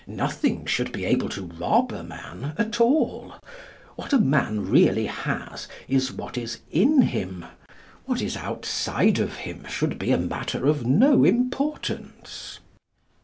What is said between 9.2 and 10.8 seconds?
him should be a matter